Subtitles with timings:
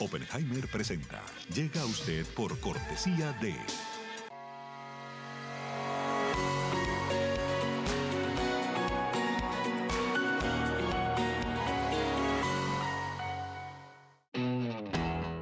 [0.00, 1.22] Oppenheimer presenta.
[1.54, 3.54] Llega a usted por cortesía de.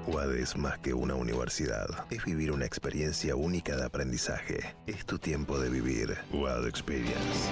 [0.07, 1.87] UAD es más que una universidad.
[2.11, 4.77] Es vivir una experiencia única de aprendizaje.
[4.87, 6.19] Es tu tiempo de vivir.
[6.31, 7.49] UAD Experience.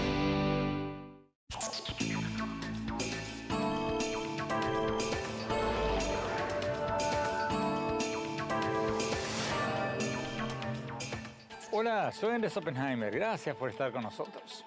[11.73, 13.15] Hola, soy Andrés Oppenheimer.
[13.15, 14.65] Gracias por estar con nosotros.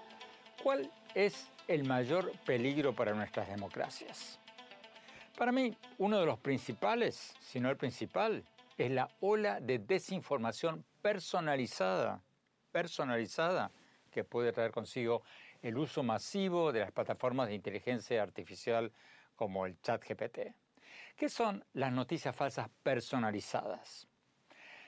[0.64, 4.40] ¿Cuál es el mayor peligro para nuestras democracias?
[5.38, 8.46] Para mí, uno de los principales, si no el principal,
[8.78, 12.22] es la ola de desinformación personalizada,
[12.72, 13.70] personalizada,
[14.10, 15.24] que puede traer consigo
[15.62, 18.94] el uso masivo de las plataformas de inteligencia artificial
[19.36, 20.56] como el chat GPT.
[21.18, 24.08] ¿Qué son las noticias falsas personalizadas?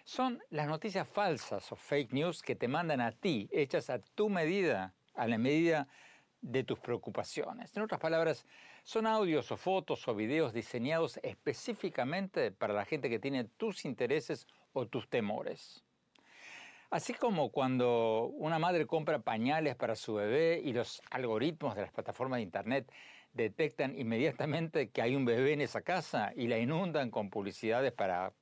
[0.06, 4.30] Son las noticias falsas o fake news que te mandan a ti, hechas a tu
[4.30, 5.88] medida, a la medida
[6.42, 7.76] de tus preocupaciones.
[7.76, 8.46] En otras palabras,
[8.84, 14.46] son audios o fotos o videos diseñados específicamente para la gente que tiene tus intereses
[14.74, 15.84] o tus temores.
[16.92, 21.92] Así como cuando una madre compra pañales para su bebé y los algoritmos de las
[21.92, 22.92] plataformas de Internet
[23.34, 28.34] detectan inmediatamente que hay un bebé en esa casa y la inundan con publicidades para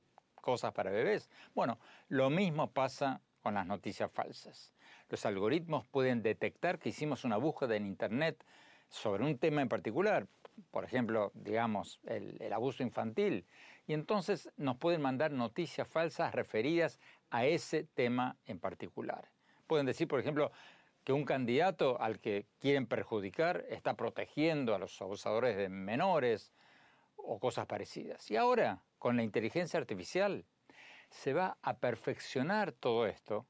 [0.44, 1.30] cosas para bebés.
[1.54, 1.78] Bueno,
[2.08, 4.74] lo mismo pasa con las noticias falsas.
[5.08, 8.44] Los algoritmos pueden detectar que hicimos una búsqueda en Internet
[8.90, 10.26] sobre un tema en particular,
[10.70, 13.46] por ejemplo, digamos, el, el, abuso infantil,
[13.86, 19.30] y entonces nos pueden mandar noticias falsas referidas a ese tema en particular.
[19.66, 20.52] Pueden decir, por ejemplo,
[21.04, 26.52] que un candidato al que quieren perjudicar está protegiendo a los abusadores de menores
[27.16, 28.30] o cosas parecidas.
[28.30, 30.46] Y ahora, con la inteligencia artificial,
[31.10, 33.44] se va a perfeccionar todo esto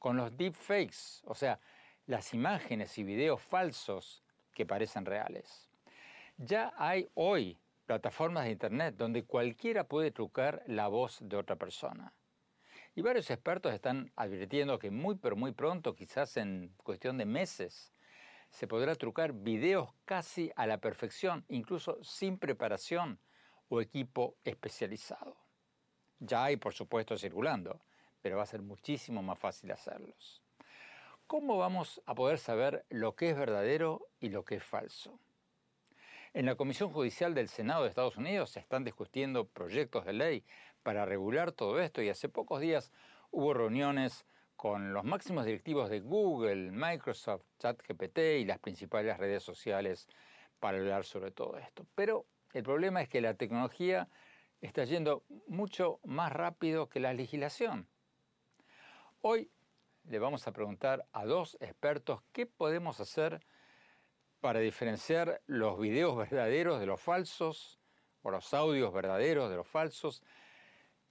[0.00, 1.60] con los deepfakes, o sea,
[2.06, 5.70] las imágenes y videos falsos que parecen reales.
[6.38, 7.56] Ya hay hoy
[7.86, 12.12] plataformas de Internet donde cualquiera puede trucar la voz de otra persona.
[12.96, 17.92] Y varios expertos están advirtiendo que muy pero muy pronto, quizás en cuestión de meses,
[18.50, 23.20] se podrá trucar videos casi a la perfección, incluso sin preparación
[23.68, 25.36] o equipo especializado.
[26.18, 27.80] Ya hay, por supuesto, circulando,
[28.22, 30.42] pero va a ser muchísimo más fácil hacerlos.
[31.26, 35.18] ¿Cómo vamos a poder saber lo que es verdadero y lo que es falso?
[36.32, 40.44] En la Comisión Judicial del Senado de Estados Unidos se están discutiendo proyectos de ley
[40.82, 42.92] para regular todo esto y hace pocos días
[43.30, 50.08] hubo reuniones con los máximos directivos de Google, Microsoft, ChatGPT y las principales redes sociales
[50.60, 51.86] para hablar sobre todo esto.
[51.94, 52.26] Pero
[52.56, 54.08] el problema es que la tecnología
[54.62, 57.86] está yendo mucho más rápido que la legislación.
[59.20, 59.50] Hoy
[60.04, 63.44] le vamos a preguntar a dos expertos qué podemos hacer
[64.40, 67.78] para diferenciar los videos verdaderos de los falsos
[68.22, 70.22] o los audios verdaderos de los falsos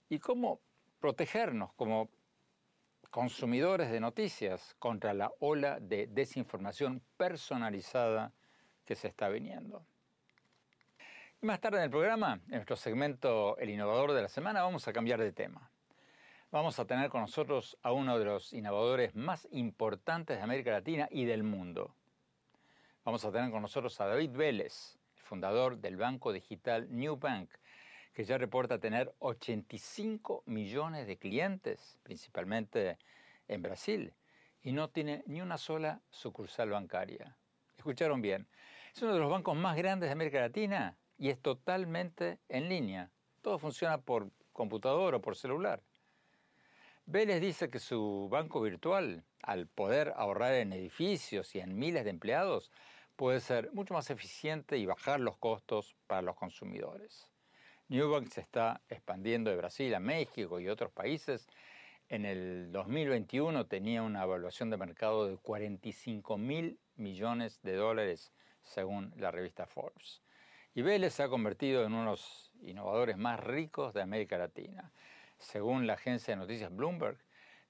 [0.10, 0.62] y cómo
[1.00, 2.10] protegernos como
[3.12, 8.34] consumidores de noticias contra la ola de desinformación personalizada
[8.84, 9.86] que se está viniendo.
[11.42, 14.94] Más tarde en el programa, en nuestro segmento El Innovador de la Semana, vamos a
[14.94, 15.70] cambiar de tema
[16.56, 21.10] vamos a tener con nosotros a uno de los innovadores más importantes de América Latina
[21.12, 21.94] y del mundo.
[23.04, 27.50] Vamos a tener con nosotros a David Vélez, fundador del banco digital New Bank,
[28.14, 32.98] que ya reporta tener 85 millones de clientes, principalmente
[33.50, 34.14] en Brasil,
[34.64, 37.36] y no tiene ni una sola sucursal bancaria.
[37.78, 38.48] Escucharon bien,
[38.94, 43.12] es uno de los bancos más grandes de América Latina y es totalmente en línea.
[43.42, 45.82] Todo funciona por computador o por celular.
[47.06, 52.10] Vélez dice que su banco virtual, al poder ahorrar en edificios y en miles de
[52.10, 52.72] empleados,
[53.16, 57.30] puede ser mucho más eficiente y bajar los costos para los consumidores.
[57.88, 61.48] Newbank se está expandiendo de Brasil a México y otros países.
[62.10, 68.34] En el 2021 tenía una evaluación de mercado de 45 mil millones de dólares,
[68.64, 70.25] según la revista Forbes.
[70.76, 74.92] Y Vélez se ha convertido en uno de los innovadores más ricos de América Latina.
[75.38, 77.18] Según la agencia de noticias Bloomberg,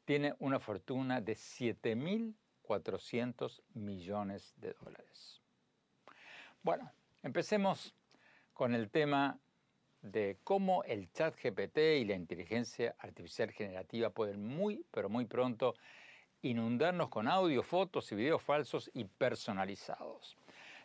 [0.05, 5.39] tiene una fortuna de 7.400 millones de dólares.
[6.63, 6.91] Bueno,
[7.21, 7.93] empecemos
[8.53, 9.37] con el tema
[10.01, 15.75] de cómo el chat GPT y la inteligencia artificial generativa pueden muy, pero muy pronto
[16.41, 20.35] inundarnos con audio, fotos y videos falsos y personalizados.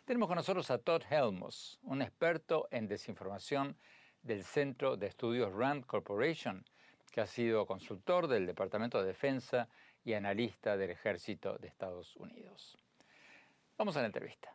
[0.05, 3.77] Tenemos con nosotros a Todd Helmus, un experto en desinformación
[4.23, 6.65] del Centro de Estudios Rand Corporation,
[7.11, 9.69] que ha sido consultor del Departamento de Defensa
[10.03, 12.77] y analista del Ejército de Estados Unidos.
[13.77, 14.51] Vamos a la entrevista.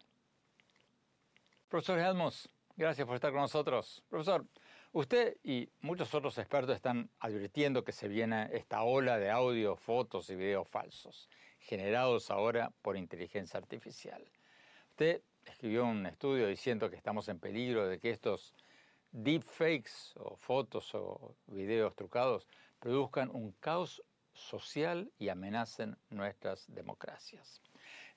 [1.68, 4.02] Profesor Helmus, gracias por estar con nosotros.
[4.10, 4.44] Profesor,
[4.92, 10.28] usted y muchos otros expertos están advirtiendo que se viene esta ola de audio, fotos
[10.28, 14.28] y videos falsos, generados ahora por inteligencia artificial.
[14.90, 15.22] Usted
[15.52, 18.54] escribió un estudio diciendo que estamos en peligro de que estos
[19.12, 22.46] deepfakes o fotos o videos trucados
[22.78, 24.02] produzcan un caos
[24.32, 27.60] social y amenacen nuestras democracias.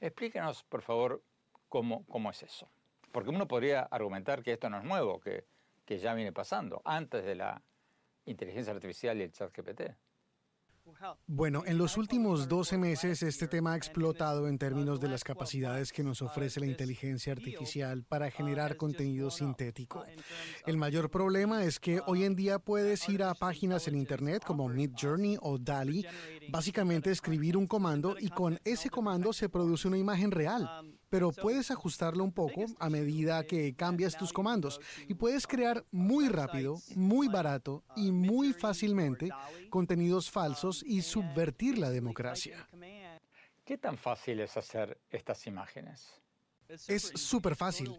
[0.02, 1.24] Explíquenos, por favor,
[1.70, 2.70] cómo, cómo es eso.
[3.12, 5.46] Porque uno podría argumentar que esto no es nuevo, que,
[5.86, 7.62] que ya viene pasando, antes de la
[8.26, 9.96] inteligencia artificial y el chat GPT.
[11.28, 15.92] Bueno, en los últimos 12 meses este tema ha explotado en términos de las capacidades
[15.92, 20.04] que nos ofrece la inteligencia artificial para generar contenido sintético.
[20.66, 24.68] El mayor problema es que hoy en día puedes ir a páginas en Internet como
[24.68, 26.06] Midjourney o DALI,
[26.50, 31.72] básicamente escribir un comando y con ese comando se produce una imagen real pero puedes
[31.72, 37.28] ajustarlo un poco a medida que cambias tus comandos y puedes crear muy rápido, muy
[37.28, 39.30] barato y muy fácilmente
[39.70, 42.68] contenidos falsos y subvertir la democracia.
[43.66, 46.20] ¿Qué tan fácil es hacer estas imágenes?
[46.88, 47.92] Es súper fácil.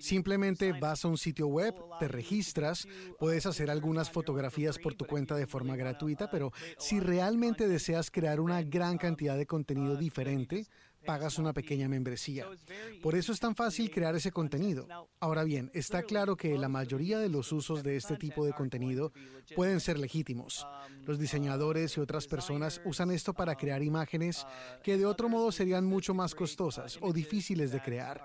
[0.00, 2.88] Simplemente vas a un sitio web, te registras,
[3.20, 8.40] puedes hacer algunas fotografías por tu cuenta de forma gratuita, pero si realmente deseas crear
[8.40, 10.66] una gran cantidad de contenido diferente,
[11.06, 12.46] pagas una pequeña membresía.
[13.02, 14.86] Por eso es tan fácil crear ese contenido.
[15.20, 19.12] Ahora bien, está claro que la mayoría de los usos de este tipo de contenido
[19.54, 20.66] pueden ser legítimos.
[21.06, 24.44] Los diseñadores y otras personas usan esto para crear imágenes
[24.82, 28.20] que de otro modo serían mucho más costosas o difíciles de crear.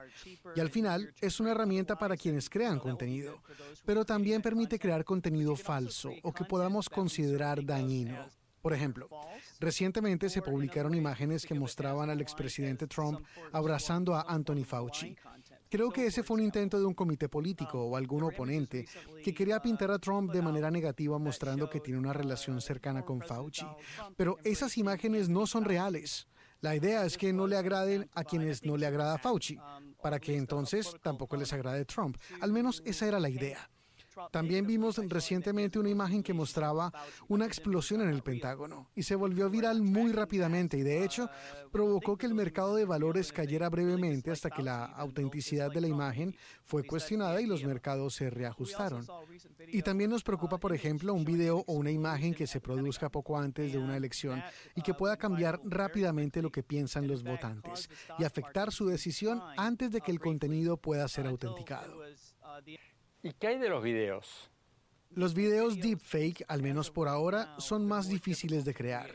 [0.55, 3.41] Y al final es una herramienta para quienes crean contenido,
[3.85, 8.40] pero también permite crear contenido falso o que podamos considerar dañino.
[8.61, 9.09] Por ejemplo,
[9.59, 15.15] recientemente se publicaron imágenes que mostraban al expresidente Trump abrazando a Anthony Fauci.
[15.69, 18.85] Creo que ese fue un intento de un comité político o algún oponente
[19.23, 23.21] que quería pintar a Trump de manera negativa mostrando que tiene una relación cercana con
[23.21, 23.65] Fauci.
[24.17, 26.27] Pero esas imágenes no son reales.
[26.59, 29.57] La idea es que no le agraden a quienes no le agrada Fauci,
[30.03, 32.17] para que entonces tampoco les agrade Trump.
[32.41, 33.71] Al menos esa era la idea.
[34.31, 36.91] También vimos recientemente una imagen que mostraba
[37.27, 41.29] una explosión en el Pentágono y se volvió viral muy rápidamente y de hecho
[41.71, 46.35] provocó que el mercado de valores cayera brevemente hasta que la autenticidad de la imagen
[46.63, 49.05] fue cuestionada y los mercados se reajustaron.
[49.67, 53.37] Y también nos preocupa, por ejemplo, un video o una imagen que se produzca poco
[53.37, 54.43] antes de una elección
[54.75, 59.91] y que pueda cambiar rápidamente lo que piensan los votantes y afectar su decisión antes
[59.91, 62.01] de que el contenido pueda ser autenticado.
[63.23, 64.49] ¿Y qué hay de los videos?
[65.11, 69.11] Los videos deepfake, al menos por ahora, son más difíciles de crear.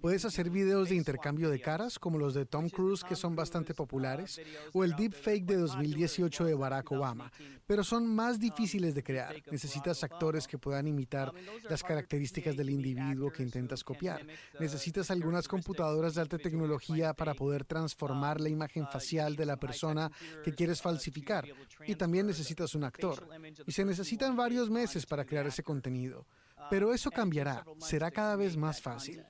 [0.00, 3.74] Puedes hacer videos de intercambio de caras, como los de Tom Cruise, que son bastante
[3.74, 4.40] populares,
[4.72, 7.32] o el deepfake de 2018 de Barack Obama,
[7.66, 9.34] pero son más difíciles de crear.
[9.50, 11.32] Necesitas actores que puedan imitar
[11.68, 14.24] las características del individuo que intentas copiar.
[14.60, 20.10] Necesitas algunas computadoras de alta tecnología para poder transformar la imagen facial de la persona
[20.44, 21.46] que quieres falsificar.
[21.86, 23.26] Y también necesitas un actor.
[23.66, 26.26] Y se necesitan varios meses para crear ese contenido.
[26.70, 29.24] Pero eso cambiará, será cada vez más fácil.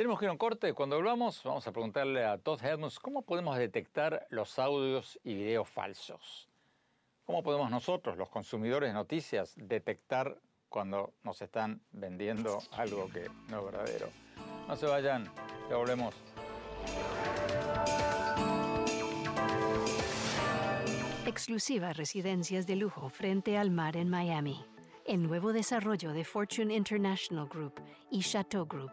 [0.00, 0.72] Tenemos que ir a un corte.
[0.72, 5.68] Cuando volvamos, vamos a preguntarle a Todd Helms cómo podemos detectar los audios y videos
[5.68, 6.48] falsos.
[7.26, 10.38] ¿Cómo podemos nosotros, los consumidores de noticias, detectar
[10.70, 14.08] cuando nos están vendiendo algo que no es verdadero?
[14.66, 15.30] No se vayan,
[15.68, 16.14] ya volvemos.
[21.26, 24.64] Exclusivas residencias de lujo frente al mar en Miami.
[25.04, 27.74] El nuevo desarrollo de Fortune International Group
[28.10, 28.92] y Chateau Group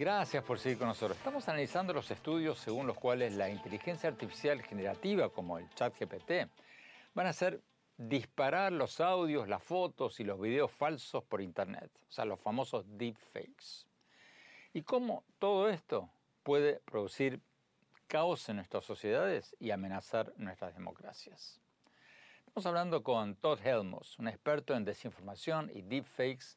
[0.00, 1.18] Gracias por seguir con nosotros.
[1.18, 6.48] Estamos analizando los estudios según los cuales la inteligencia artificial generativa, como el chat GPT,
[7.12, 7.60] van a hacer
[7.98, 12.86] disparar los audios, las fotos y los videos falsos por Internet, o sea, los famosos
[12.96, 13.84] deepfakes.
[14.72, 16.08] Y cómo todo esto
[16.44, 17.42] puede producir
[18.06, 21.60] caos en nuestras sociedades y amenazar nuestras democracias.
[22.46, 26.56] Estamos hablando con Todd Helmos, un experto en desinformación y deepfakes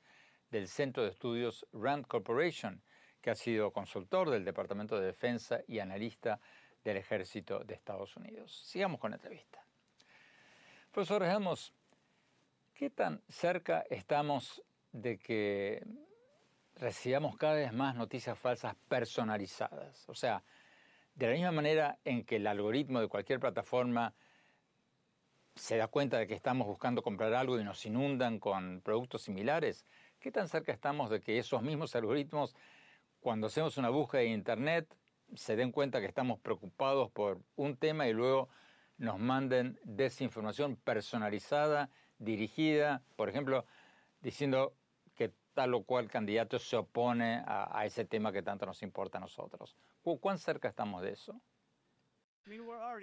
[0.49, 2.81] del Centro de Estudios Rand Corporation,
[3.23, 6.41] que ha sido consultor del Departamento de Defensa y analista
[6.83, 8.51] del Ejército de Estados Unidos.
[8.65, 9.65] Sigamos con la entrevista.
[10.91, 11.73] Profesor Helmos,
[12.73, 14.61] ¿qué tan cerca estamos
[14.91, 15.81] de que
[16.75, 20.03] recibamos cada vez más noticias falsas personalizadas?
[20.09, 20.43] O sea,
[21.15, 24.13] de la misma manera en que el algoritmo de cualquier plataforma
[25.55, 29.85] se da cuenta de que estamos buscando comprar algo y nos inundan con productos similares,
[30.19, 32.53] ¿qué tan cerca estamos de que esos mismos algoritmos
[33.23, 34.95] cuando hacemos una búsqueda en Internet
[35.33, 38.49] se den cuenta que estamos preocupados por un tema y luego
[38.97, 41.89] nos manden desinformación personalizada,
[42.19, 43.65] dirigida, por ejemplo,
[44.21, 44.75] diciendo
[45.15, 49.17] que tal o cual candidato se opone a, a ese tema que tanto nos importa
[49.17, 49.75] a nosotros.
[50.19, 51.41] ¿Cuán cerca estamos de eso?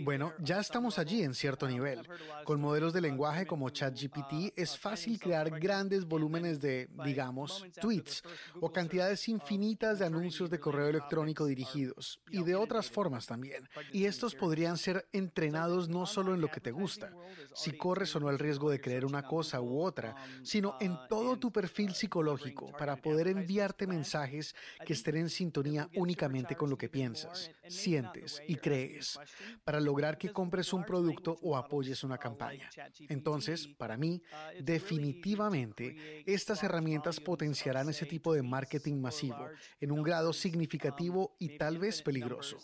[0.01, 2.07] Bueno, ya estamos allí en cierto nivel.
[2.45, 8.23] Con modelos de lenguaje como ChatGPT es fácil crear grandes volúmenes de, digamos, tweets
[8.61, 13.69] o cantidades infinitas de anuncios de correo electrónico dirigidos y de otras formas también.
[13.93, 17.13] Y estos podrían ser entrenados no solo en lo que te gusta,
[17.55, 21.39] si corres o no el riesgo de creer una cosa u otra, sino en todo
[21.39, 24.55] tu perfil psicológico para poder enviarte mensajes
[24.85, 29.19] que estén en sintonía únicamente con lo que piensas, sientes y crees
[29.65, 32.71] para lograr que compres un producto o apoyes una campaña.
[33.09, 34.23] Entonces, para mí,
[34.61, 39.49] definitivamente, estas herramientas potenciarán ese tipo de marketing masivo
[39.81, 42.59] en un grado significativo y tal vez peligroso.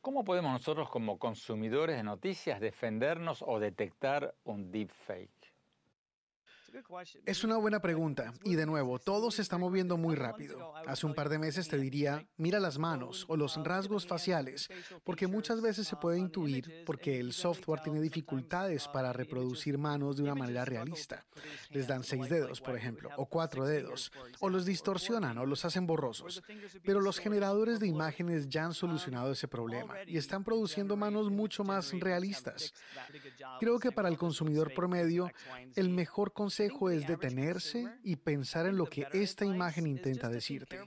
[0.00, 5.39] ¿Cómo podemos nosotros como consumidores de noticias defendernos o detectar un deepfake?
[7.26, 8.32] Es una buena pregunta.
[8.44, 10.74] Y de nuevo, todo se está moviendo muy rápido.
[10.86, 14.68] Hace un par de meses te diría, mira las manos o los rasgos faciales,
[15.04, 20.22] porque muchas veces se puede intuir porque el software tiene dificultades para reproducir manos de
[20.22, 21.26] una manera realista.
[21.70, 25.86] Les dan seis dedos, por ejemplo, o cuatro dedos, o los distorsionan o los hacen
[25.86, 26.42] borrosos.
[26.84, 31.64] Pero los generadores de imágenes ya han solucionado ese problema y están produciendo manos mucho
[31.64, 32.72] más realistas.
[33.58, 35.30] Creo que para el consumidor promedio,
[35.74, 40.78] el mejor concepto es detenerse y pensar en lo que esta imagen intenta decirte.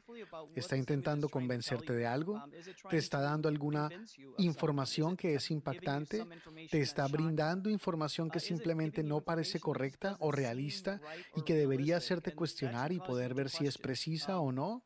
[0.55, 2.43] ¿Está intentando convencerte de algo?
[2.89, 3.89] ¿Te está dando alguna
[4.37, 6.25] información que es impactante?
[6.69, 10.99] ¿Te está brindando información que simplemente no parece correcta o realista
[11.35, 14.83] y que debería hacerte cuestionar y poder ver si es precisa o no?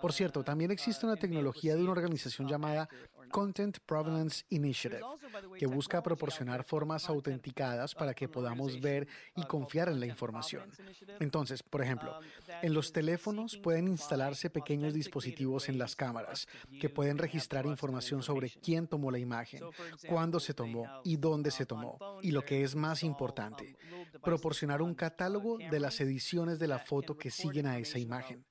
[0.00, 2.88] Por cierto, también existe una tecnología de una organización llamada
[3.30, 5.02] Content Provenance Initiative,
[5.58, 10.70] que busca proporcionar formas autenticadas para que podamos ver y confiar en la información.
[11.20, 12.18] Entonces, por ejemplo,
[12.62, 16.46] en los teléfonos pueden instalarse pequeños dispositivos en las cámaras
[16.80, 19.62] que pueden registrar información sobre quién tomó la imagen,
[20.08, 21.98] cuándo se tomó y dónde se tomó.
[22.22, 23.76] Y lo que es más importante,
[24.22, 28.44] proporcionar un catálogo de las ediciones de la foto que siguen a esa imagen.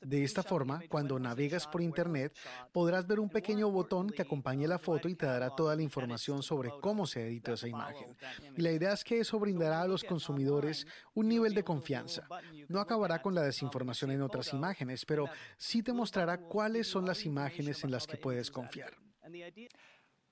[0.00, 2.32] De esta forma, cuando navegas por Internet,
[2.72, 6.42] podrás ver un pequeño botón que acompañe la foto y te dará toda la información
[6.42, 8.16] sobre cómo se editó esa imagen.
[8.56, 12.26] Y la idea es que eso brindará a los consumidores un nivel de confianza.
[12.68, 17.24] No acabará con la desinformación en otras imágenes, pero sí te mostrará cuáles son las
[17.24, 18.94] imágenes en las que puedes confiar.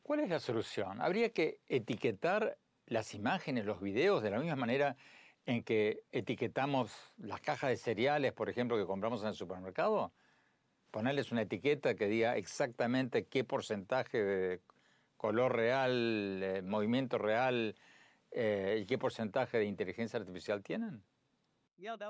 [0.02, 1.00] ¿Cuál es la solución?
[1.02, 4.97] ¿Habría que etiquetar las imágenes, los videos de la misma manera
[5.46, 10.12] en que etiquetamos las cajas de cereales, por ejemplo, que compramos en el supermercado,
[10.90, 14.60] ponerles una etiqueta que diga exactamente qué porcentaje de
[15.16, 17.76] color real, eh, movimiento real
[18.32, 21.02] eh, y qué porcentaje de inteligencia artificial tienen.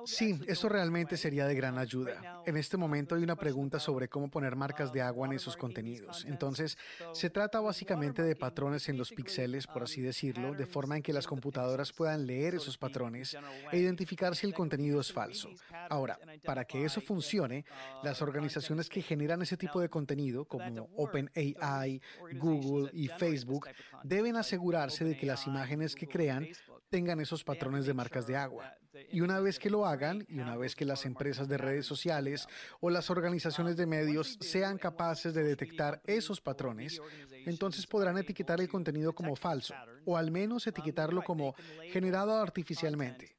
[0.05, 2.43] Sí, eso realmente sería de gran ayuda.
[2.47, 6.25] En este momento hay una pregunta sobre cómo poner marcas de agua en esos contenidos.
[6.27, 6.79] Entonces,
[7.13, 11.13] se trata básicamente de patrones en los píxeles, por así decirlo, de forma en que
[11.13, 13.37] las computadoras puedan leer esos patrones
[13.73, 15.51] e identificar si el contenido es falso.
[15.89, 17.65] Ahora, para que eso funcione,
[18.03, 22.01] las organizaciones que generan ese tipo de contenido, como OpenAI,
[22.35, 23.69] Google y Facebook,
[24.05, 26.47] deben asegurarse de que las imágenes que crean
[26.89, 28.73] tengan esos patrones de marcas de agua.
[29.11, 32.47] Y una vez que lo hagan, y una vez que las empresas de redes sociales
[32.81, 37.01] o las organizaciones de medios sean capaces de detectar esos patrones,
[37.45, 39.75] entonces podrán etiquetar el contenido como falso,
[40.05, 41.55] o al menos etiquetarlo como
[41.93, 43.37] generado artificialmente.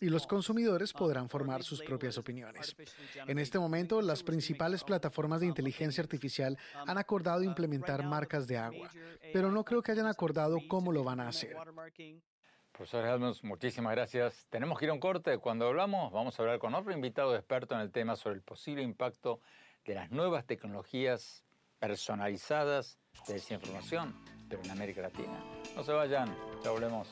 [0.00, 2.74] y los consumidores podrán formar sus propias opiniones.
[3.26, 8.90] En este momento, las principales plataformas de inteligencia artificial han acordado implementar marcas de agua,
[9.32, 11.56] pero no creo que hayan acordado cómo lo van a hacer.
[12.76, 14.46] Profesor Helmut, muchísimas gracias.
[14.50, 15.38] Tenemos que ir corte.
[15.38, 18.82] Cuando hablamos, vamos a hablar con otro invitado experto en el tema sobre el posible
[18.82, 19.40] impacto
[19.86, 21.42] de las nuevas tecnologías
[21.78, 24.14] personalizadas de desinformación,
[24.50, 25.42] pero en América Latina.
[25.74, 27.08] No se vayan, ya volvemos.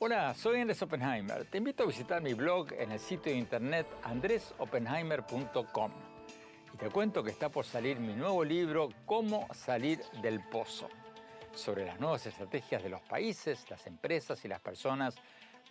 [0.00, 1.44] Hola, soy Andrés Oppenheimer.
[1.46, 5.92] Te invito a visitar mi blog en el sitio de internet andresoppenheimer.com.
[6.72, 10.88] Y te cuento que está por salir mi nuevo libro, Cómo salir del pozo,
[11.52, 15.16] sobre las nuevas estrategias de los países, las empresas y las personas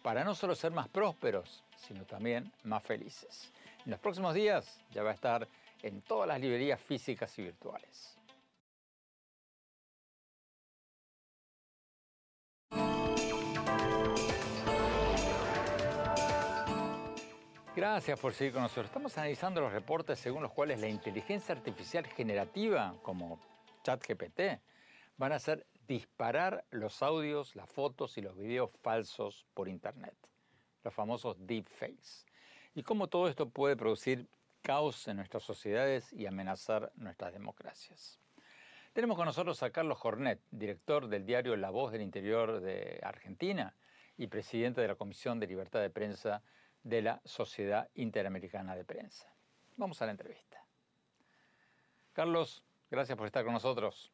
[0.04, 3.54] para no solo ser más prósperos, sino también más felices.
[3.86, 5.48] En los próximos días ya va a estar
[5.82, 8.17] en todas las librerías físicas y virtuales.
[17.78, 18.88] Gracias por seguir con nosotros.
[18.88, 23.40] Estamos analizando los reportes según los cuales la inteligencia artificial generativa, como
[23.84, 24.60] ChatGPT,
[25.18, 30.16] van a hacer disparar los audios, las fotos y los videos falsos por Internet,
[30.84, 32.26] los famosos deepfakes.
[32.74, 34.28] Y cómo todo esto puede producir
[34.64, 38.20] caos en nuestras sociedades y amenazar nuestras democracias.
[38.92, 43.76] Tenemos con nosotros a Carlos Jornet, director del diario La Voz del Interior de Argentina
[44.18, 46.42] y presidente de la Comisión de Libertad de Prensa
[46.88, 49.28] de la Sociedad Interamericana de Prensa.
[49.76, 50.64] Vamos a la entrevista.
[52.14, 54.14] Carlos, gracias por estar con nosotros.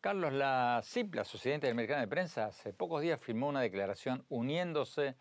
[0.00, 5.14] Carlos, la CIP, la Sociedad Interamericana de Prensa, hace pocos días firmó una declaración uniéndose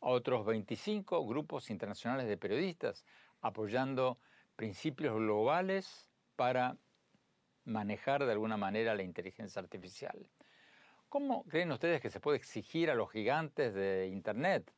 [0.00, 3.04] a otros 25 grupos internacionales de periodistas,
[3.42, 4.18] apoyando
[4.56, 6.78] principios globales para
[7.64, 10.30] manejar de alguna manera la inteligencia artificial.
[11.10, 14.72] ¿Cómo creen ustedes que se puede exigir a los gigantes de Internet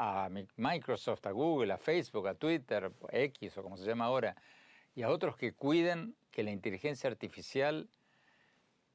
[0.00, 4.36] a Microsoft, a Google, a Facebook, a Twitter, X o como se llama ahora,
[4.94, 7.90] y a otros que cuiden que la inteligencia artificial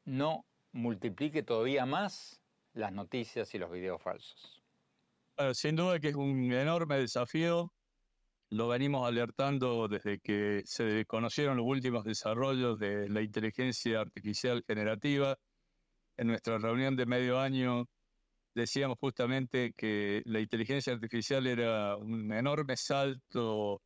[0.05, 2.41] no multiplique todavía más
[2.73, 4.63] las noticias y los videos falsos.
[5.53, 7.73] sin duda que es un enorme desafío.
[8.49, 15.37] Lo venimos alertando desde que se conocieron los últimos desarrollos de la inteligencia artificial generativa.
[16.15, 17.89] En nuestra reunión de medio año
[18.55, 23.81] decíamos justamente que la inteligencia artificial era un enorme salto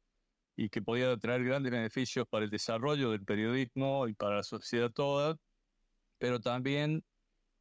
[0.55, 4.91] y que podía traer grandes beneficios para el desarrollo del periodismo y para la sociedad
[4.91, 5.37] toda,
[6.17, 7.03] pero también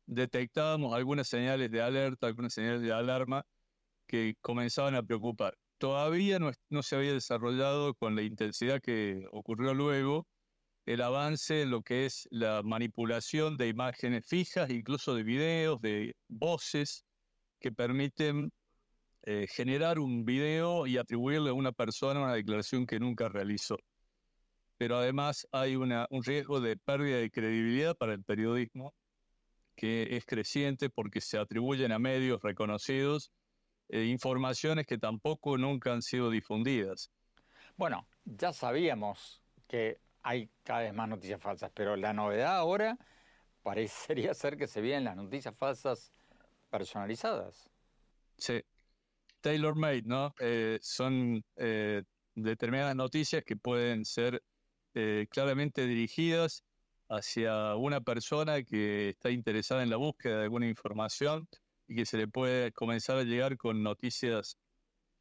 [0.07, 3.45] detectábamos algunas señales de alerta, algunas señales de alarma
[4.07, 5.57] que comenzaban a preocupar.
[5.79, 10.27] Todavía no, no se había desarrollado con la intensidad que ocurrió luego
[10.87, 16.15] el avance en lo que es la manipulación de imágenes fijas, incluso de videos, de
[16.29, 17.05] voces,
[17.59, 18.53] que permiten
[19.23, 23.77] eh, generar un video y atribuirle a una persona una declaración que nunca realizó.
[24.79, 28.95] Pero además hay un riesgo de pérdida de credibilidad para el periodismo
[29.75, 33.33] que es creciente porque se atribuyen a medios reconocidos
[33.89, 37.11] eh, informaciones que tampoco nunca han sido difundidas.
[37.77, 42.99] Bueno, ya sabíamos que hay cada vez más noticias falsas, pero la novedad ahora
[43.63, 46.13] parecería ser que se vienen las noticias falsas
[46.69, 47.71] personalizadas.
[48.37, 48.61] Sí,
[49.41, 50.35] tailor-made, ¿no?
[50.41, 52.03] Eh, son eh,
[52.35, 54.43] determinadas noticias que pueden ser
[54.95, 56.65] eh, claramente dirigidas
[57.09, 61.49] hacia una persona que está interesada en la búsqueda de alguna información
[61.87, 64.59] y que se le puede comenzar a llegar con noticias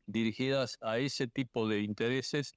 [0.08, 2.56] dirigidas a ese tipo de intereses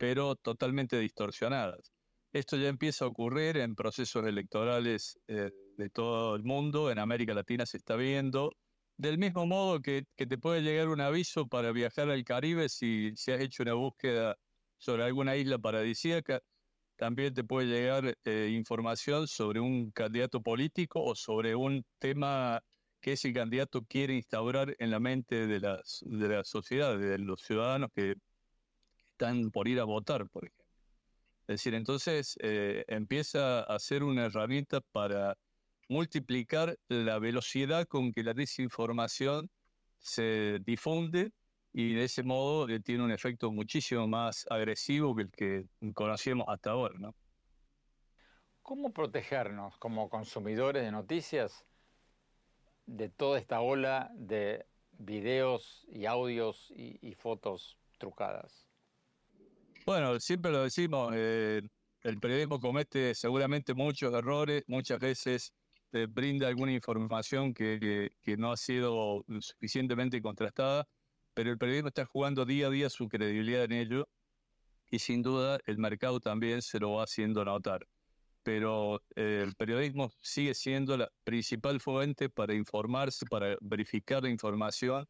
[0.00, 1.92] pero totalmente distorsionadas.
[2.32, 7.34] Esto ya empieza a ocurrir en procesos electorales eh, de todo el mundo, en América
[7.34, 8.50] Latina se está viendo.
[8.96, 13.30] Del mismo modo que, te puede llegar un aviso para viajar al Caribe si, si
[13.30, 14.36] has hecho una búsqueda
[14.78, 16.40] sobre alguna isla paradisíaca,
[16.96, 22.62] también te puede llegar eh, información sobre un candidato político o sobre un tema
[23.02, 27.42] que ese candidato quiere instaurar en la mente de, las, de la sociedad, de los
[27.42, 28.14] ciudadanos que
[29.20, 30.64] están por ir a votar, por ejemplo.
[31.42, 35.36] Es decir, entonces eh, empieza a ser una herramienta para
[35.88, 39.50] multiplicar la velocidad con que la desinformación
[39.98, 41.32] se difunde
[41.72, 46.46] y de ese modo eh, tiene un efecto muchísimo más agresivo que el que conocíamos
[46.48, 46.94] hasta ahora.
[46.98, 47.14] ¿no?
[48.62, 51.66] ¿Cómo protegernos como consumidores de noticias
[52.86, 58.69] de toda esta ola de videos y audios y fotos trucadas?
[59.86, 61.62] Bueno, siempre lo decimos, eh,
[62.02, 65.52] el periodismo comete seguramente muchos errores, muchas veces
[65.90, 70.86] te brinda alguna información que, que, no ha sido suficientemente contrastada,
[71.34, 74.08] pero el periodismo está jugando día a día su credibilidad en ello
[74.90, 77.86] y sin duda el mercado también se lo va haciendo notar.
[78.42, 85.06] Pero eh, el periodismo sigue siendo la principal fuente para informarse, para verificar la información,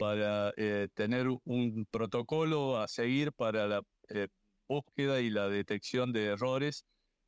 [0.00, 4.28] para eh, tener un protocolo a seguir para la eh,
[4.66, 6.86] búsqueda y la detección de errores.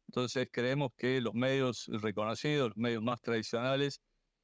[0.09, 4.01] Entonces creemos que los medios reconocidos, los medios más tradicionales,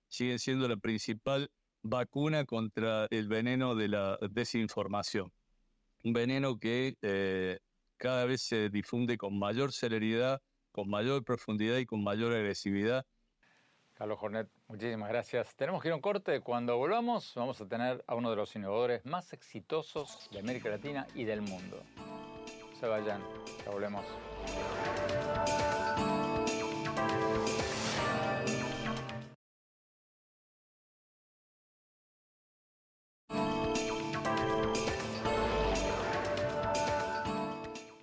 [0.08, 1.48] siguen siendo la principal
[1.82, 5.32] vacuna contra el veneno de la desinformación.
[6.04, 7.58] Un veneno que eh,
[7.96, 13.06] cada vez se difunde con mayor celeridad, con mayor profundidad y con mayor agresividad.
[13.98, 15.54] Carlos Jornet, muchísimas gracias.
[15.56, 16.40] Tenemos que ir a un corte.
[16.40, 21.06] Cuando volvamos, vamos a tener a uno de los innovadores más exitosos de América Latina
[21.14, 21.82] y del mundo
[22.78, 23.20] se vayan,
[23.64, 24.04] ya volvemos.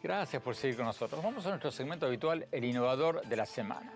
[0.03, 1.23] Gracias por seguir con nosotros.
[1.23, 3.91] Vamos a nuestro segmento habitual, el innovador de la semana,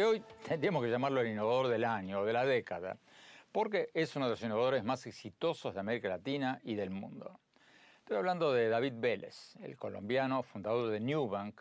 [0.00, 2.96] que hoy tendríamos que llamarlo el innovador del año o de la década,
[3.52, 7.38] porque es uno de los innovadores más exitosos de América Latina y del mundo.
[7.98, 11.60] Estoy hablando de David Vélez, el colombiano fundador de Newbank,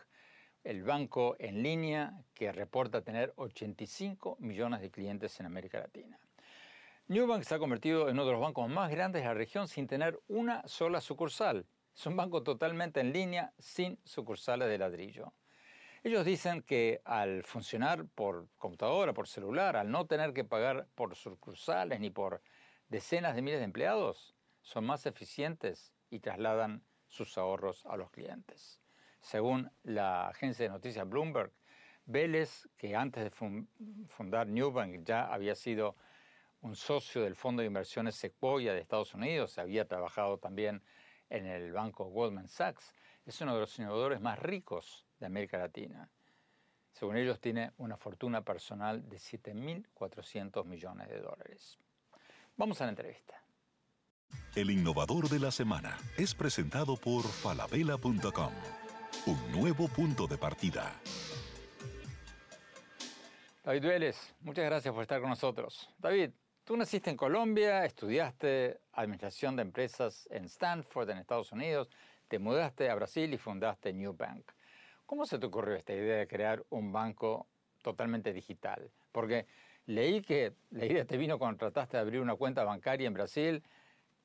[0.64, 6.18] el banco en línea que reporta tener 85 millones de clientes en América Latina.
[7.10, 9.86] Newbank se ha convertido en uno de los bancos más grandes de la región sin
[9.86, 11.66] tener una sola sucursal.
[11.94, 15.34] Es un banco totalmente en línea, sin sucursales de ladrillo.
[16.02, 21.14] Ellos dicen que al funcionar por computadora, por celular, al no tener que pagar por
[21.14, 22.42] sucursales ni por
[22.88, 28.80] decenas de miles de empleados, son más eficientes y trasladan sus ahorros a los clientes.
[29.20, 31.52] Según la agencia de noticias Bloomberg,
[32.06, 33.66] Vélez, que antes de
[34.08, 35.98] fundar Newbank ya había sido
[36.62, 40.82] un socio del fondo de inversiones Sequoia de Estados Unidos, había trabajado también
[41.30, 46.10] en el banco Goldman Sachs, es uno de los innovadores más ricos de América Latina.
[46.94, 51.78] Según ellos, tiene una fortuna personal de 7.400 millones de dólares.
[52.58, 53.42] Vamos a la entrevista.
[54.56, 58.52] El innovador de la semana es presentado por falabella.com.
[59.26, 60.94] Un nuevo punto de partida.
[63.64, 65.90] David Vélez, muchas gracias por estar con nosotros.
[65.98, 66.32] David,
[66.64, 71.90] tú naciste en Colombia, estudiaste administración de empresas en Stanford, en Estados Unidos,
[72.28, 74.52] te mudaste a Brasil y fundaste New Bank.
[75.10, 77.48] ¿Cómo se te ocurrió esta idea de crear un banco
[77.82, 78.92] totalmente digital?
[79.12, 79.48] Porque
[79.88, 83.64] leí que la idea te vino cuando trataste de abrir una cuenta bancaria en Brasil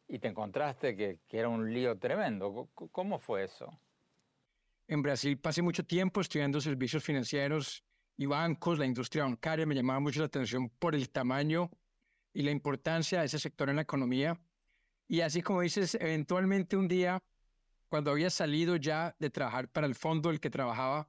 [0.07, 2.69] y te encontraste que, era un lío tremendo.
[2.75, 3.81] ¿Cómo fue eso?
[4.87, 7.83] En Brasil pasé mucho tiempo estudiando servicios financieros
[8.19, 8.79] y bancos.
[8.79, 11.71] La industria bancaria me llamaba mucho la atención por el tamaño
[12.35, 14.39] y la importancia de ese sector en la economía.
[15.09, 17.23] Y así como dices, eventualmente un día,
[17.89, 21.09] cuando había salido ya de trabajar para el fondo el que trabajaba,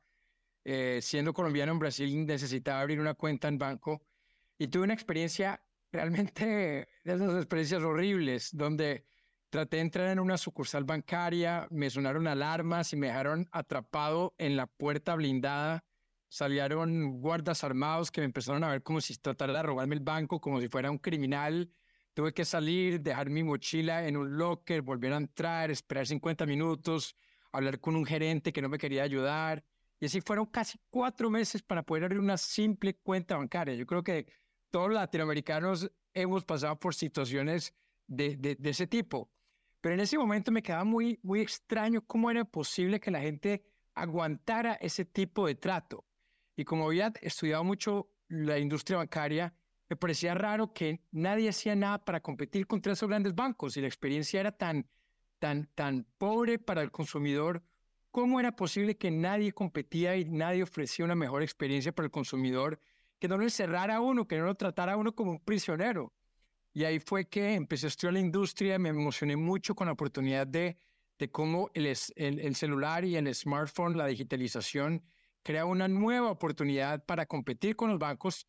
[0.64, 4.04] eh, siendo colombiano en Brasil, necesitaba abrir una cuenta en banco
[4.58, 5.62] y tuve una experiencia
[5.92, 6.46] realmente
[7.04, 9.06] de esas experiencias horribles donde
[9.50, 14.58] traté de entrar en una sucursal bancaria, me sonaron alarmas y me dejaron atrapado en
[14.58, 15.86] la puerta blindada.
[16.28, 20.42] Salieron guardas armados que me empezaron a ver como si tratara de robarme el banco,
[20.42, 21.72] como si fuera un criminal.
[22.16, 27.14] Tuve que salir, dejar mi mochila en un locker, volver a entrar, esperar 50 minutos,
[27.52, 29.66] hablar con un gerente que no me quería ayudar.
[30.00, 33.76] Y así fueron casi cuatro meses para poder abrir una simple cuenta bancaria.
[33.76, 34.28] Yo creo que
[34.70, 37.76] todos los latinoamericanos hemos pasado por situaciones
[38.08, 39.30] de, de, ese tipo.
[39.82, 43.66] Pero en ese momento me quedaba muy, muy extraño cómo era posible que la gente
[43.94, 46.06] aguantara ese tipo de trato.
[46.56, 49.54] Y como había estudiado mucho la industria bancaria,
[49.90, 53.88] me parecía raro que nadie hacía nada para competir contra esos grandes bancos y la
[53.88, 54.88] experiencia era tan,
[55.40, 57.64] tan, tan pobre para el consumidor.
[58.12, 62.80] ¿Cómo era posible que nadie competía y nadie ofrecía una mejor experiencia para el consumidor
[63.20, 66.14] que no lo encerrara a uno, que no lo tratara a uno como un prisionero.
[66.74, 70.46] Y ahí fue que empecé a estudiar la industria, me emocioné mucho con la oportunidad
[70.46, 70.78] de,
[71.18, 75.04] de cómo el, el, el celular y el smartphone, la digitalización,
[75.44, 78.48] crea una nueva oportunidad para competir con los bancos.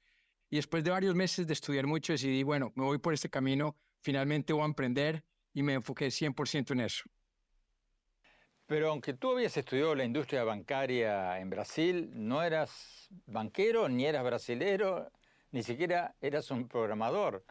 [0.50, 3.76] Y después de varios meses de estudiar mucho, decidí, bueno, me voy por este camino,
[4.00, 7.04] finalmente voy a emprender y me enfoqué 100% en eso.
[8.66, 14.24] Pero aunque tú habías estudiado la industria bancaria en Brasil, no eras banquero, ni eras
[14.24, 15.10] brasilero,
[15.52, 17.44] ni siquiera eras un programador.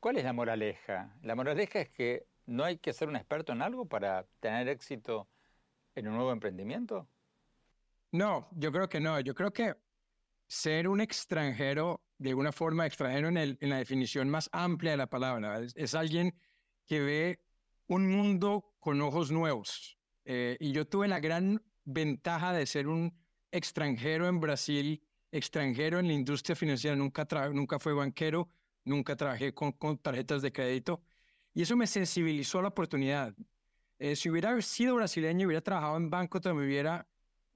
[0.00, 1.16] ¿Cuál es la moraleja?
[1.22, 5.28] La moraleja es que no hay que ser un experto en algo para tener éxito
[5.94, 7.08] en un nuevo emprendimiento?
[8.12, 9.20] No, yo creo que no.
[9.20, 9.74] Yo creo que
[10.48, 15.60] ser un extranjero, de alguna forma extranjero en, la definición más amplia de la palabra,
[15.74, 16.34] es, alguien
[16.86, 17.40] que ve
[17.86, 19.98] un mundo con ojos nuevos.
[20.24, 23.14] Eh, y yo tuve la gran ventaja de ser un
[23.52, 28.48] extranjero en Brasil, extranjero en la industria financiera, nunca, nunca fue banquero,
[28.84, 31.02] nunca trabajé con, tarjetas de crédito.
[31.54, 33.34] Y eso me sensibilizó a la oportunidad.
[33.98, 37.07] Eh, si hubiera sido brasileño hubiera trabajado en banco, me hubiera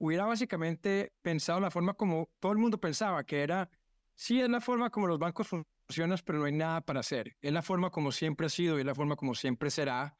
[0.03, 3.69] hubiera básicamente pensado la forma como todo el mundo pensaba, que era,
[4.15, 7.37] sí, es la forma como los bancos funcionan, pero no hay nada para hacer.
[7.41, 10.17] Es la forma como siempre ha sido y es la forma como siempre será.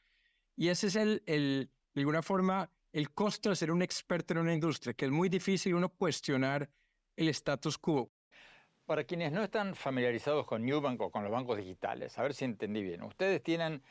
[0.56, 4.40] Y ese es el, el, de alguna forma, el costo de ser un experto en
[4.40, 6.70] una industria, que es muy difícil uno cuestionar
[7.18, 8.10] el status quo.
[8.86, 12.46] Para quienes no están familiarizados con Newbank o con los bancos digitales, a ver si
[12.46, 13.04] entendí bien.
[13.04, 13.84] Ustedes tienen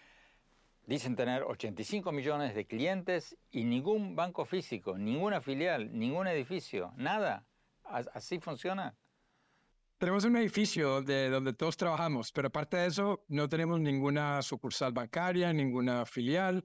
[0.87, 7.47] Dicen tener 85 millones de clientes y ningún banco físico, ninguna filial, ningún edificio, nada.
[7.85, 8.97] ¿Así funciona?
[9.99, 14.93] Tenemos un edificio de donde todos trabajamos, pero aparte de eso no tenemos ninguna sucursal
[14.93, 16.65] bancaria, ninguna filial.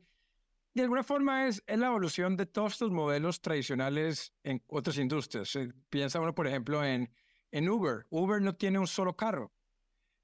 [0.74, 5.56] De alguna forma es, la evolución de todos estos modelos tradicionales en otras industrias.
[5.90, 7.12] Piensa uno, por ejemplo, en,
[7.52, 8.08] en Uber.
[8.10, 9.52] Uber no tiene un solo carro.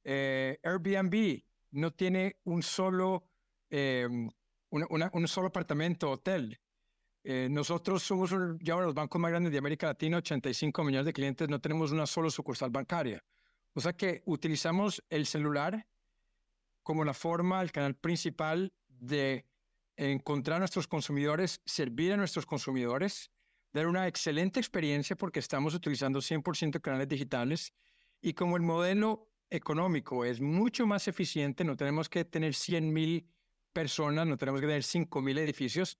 [0.03, 3.29] Eh, Airbnb no tiene un solo
[3.75, 4.07] eh,
[4.69, 6.59] un solo apartamento, hotel.
[7.23, 8.29] Eh, nosotros somos
[8.61, 11.59] ya uno de los bancos más grandes de América Latina, 85 millones de clientes, no
[11.59, 13.23] tenemos una sola sucursal bancaria.
[13.73, 15.87] O sea que utilizamos el celular
[16.83, 19.47] como la forma, el canal principal de
[19.95, 23.31] encontrar a nuestros consumidores, servir a nuestros consumidores,
[23.71, 27.73] dar una excelente experiencia porque estamos utilizando 100% canales digitales
[28.21, 33.32] y como el modelo económico es mucho más eficiente, no tenemos que tener 100 mil
[33.73, 35.99] personas, no tenemos que tener 5.000 edificios.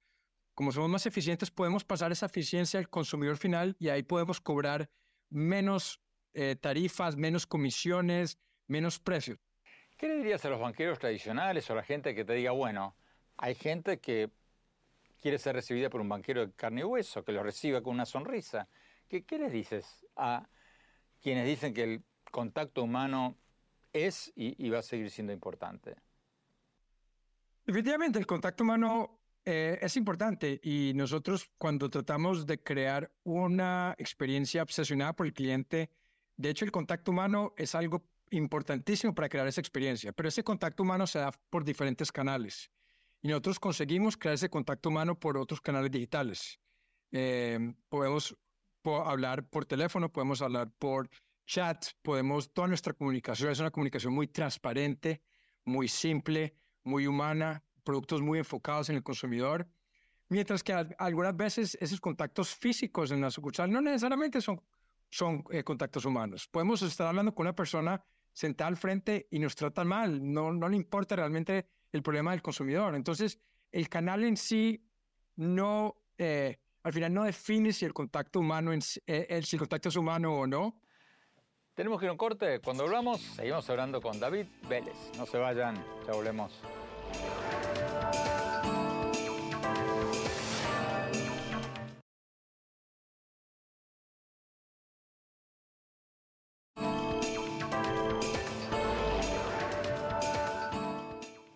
[0.54, 4.90] Como somos más eficientes, podemos pasar esa eficiencia al consumidor final y ahí podemos cobrar
[5.30, 6.00] menos
[6.34, 9.40] eh, tarifas, menos comisiones, menos precios.
[9.98, 12.96] ¿Qué le dirías a los banqueros tradicionales o a la gente que te diga, bueno,
[13.38, 14.30] hay gente que
[15.20, 18.06] quiere ser recibida por un banquero de carne y hueso, que lo reciba con una
[18.06, 18.68] sonrisa?
[19.08, 20.48] ¿Qué, qué les dices a
[21.22, 23.38] quienes dicen que el contacto humano
[23.92, 25.96] es y va a seguir siendo importante?
[27.66, 34.64] Definitivamente, el contacto humano eh, es importante y nosotros cuando tratamos de crear una experiencia
[34.64, 35.90] obsesionada por el cliente,
[36.38, 40.84] de hecho el contacto humano es algo importantísimo para crear esa experiencia, pero ese contacto
[40.84, 42.72] humano se da por diferentes canales
[43.22, 46.60] y nosotros conseguimos crear ese contacto humano por otros canales digitales.
[47.12, 48.36] Eh, podemos
[48.84, 51.10] hablar por teléfono, podemos hablar por
[51.46, 55.22] chat, podemos, toda nuestra comunicación es una comunicación muy transparente,
[55.64, 59.68] muy simple, muy humana, productos muy enfocados en el consumidor,
[60.30, 64.62] mientras que algunas veces esos contactos físicos en la sucursal no necesariamente son,
[65.10, 66.48] son eh, contactos humanos.
[66.48, 70.68] Podemos estar hablando con una persona sentada al frente y nos tratan mal, no, no
[70.68, 72.96] le importa realmente el problema del consumidor.
[72.96, 73.40] Entonces,
[73.72, 74.84] el canal en sí
[75.36, 79.90] no, eh, al final no define si el contacto humano, en, eh, si el contacto
[79.90, 80.80] es humano o no.
[81.76, 82.60] Tenemos que ir a un corte.
[82.60, 84.96] Cuando hablamos, seguimos hablando con David Vélez.
[85.18, 86.54] No se vayan, ya volvemos.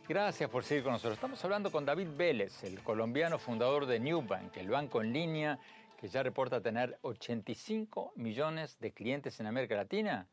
[0.09, 1.13] Gracias por seguir con nosotros.
[1.13, 5.59] Estamos hablando con David Vélez, el colombiano fundador de Newbank, el banco en línea
[5.97, 10.29] que ya reporta tener 85 millones de clientes en América Latina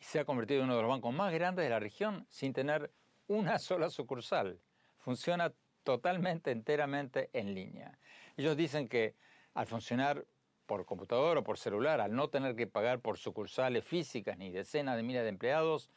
[0.00, 2.52] y se ha convertido en uno de los bancos más grandes de la región sin
[2.52, 2.90] tener
[3.28, 4.58] una sola sucursal.
[4.98, 5.52] Funciona
[5.84, 7.98] totalmente, enteramente en línea.
[8.36, 9.14] Ellos dicen que
[9.54, 10.26] al funcionar
[10.66, 14.96] por computador o por celular, al no tener que pagar por sucursales físicas ni decenas
[14.96, 15.88] de miles de empleados,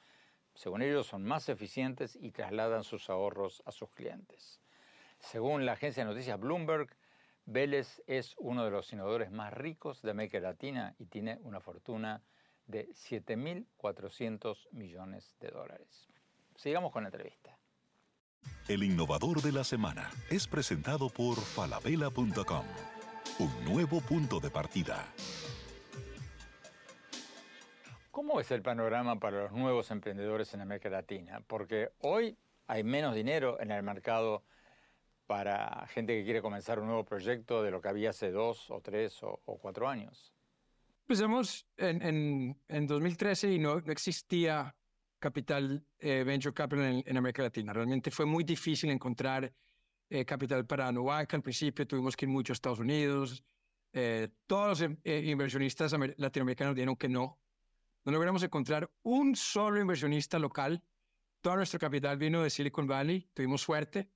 [0.54, 4.62] según ellos son más eficientes y trasladan sus ahorros a sus clientes.
[5.18, 6.96] Según la agencia de noticias Bloomberg,
[7.52, 12.22] Vélez es uno de los innovadores más ricos de América Latina y tiene una fortuna
[12.68, 16.08] de 7.400 millones de dólares.
[16.56, 17.58] Sigamos con la entrevista.
[18.68, 22.66] El innovador de la semana es presentado por falabella.com,
[23.40, 25.12] un nuevo punto de partida.
[28.12, 31.42] ¿Cómo es el panorama para los nuevos emprendedores en América Latina?
[31.48, 34.44] Porque hoy hay menos dinero en el mercado
[35.30, 38.82] para gente que quiere comenzar un nuevo proyecto de lo que había hace dos o
[38.82, 40.34] tres o, cuatro años?
[41.04, 44.76] Empezamos en, en, 2013 y no, existía
[45.20, 47.74] capital, eh, venture capital en, América Latina.
[47.74, 49.54] Realmente fue muy difícil encontrar
[50.10, 53.44] eh, capital para Nubank al principio, tuvimos que ir mucho a Estados Unidos.
[53.94, 57.38] Eh, todos los eh, inversionistas latinoamericanos dijeron que no.
[58.04, 60.82] No logramos encontrar un solo inversionista local.
[61.42, 64.10] Todo nuestro capital vino de Silicon Valley, tuvimos suerte.